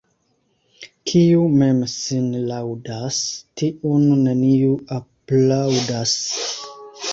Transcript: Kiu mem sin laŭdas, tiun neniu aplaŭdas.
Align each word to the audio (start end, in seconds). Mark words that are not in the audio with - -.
Kiu 1.11 1.43
mem 1.59 1.83
sin 1.97 2.25
laŭdas, 2.53 3.21
tiun 3.63 4.09
neniu 4.25 4.75
aplaŭdas. 4.99 6.19